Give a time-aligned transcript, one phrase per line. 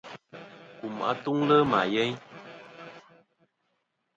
[0.77, 2.15] Kum atuŋlɨ ma yeyn.